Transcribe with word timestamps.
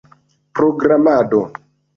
programado 0.55 1.47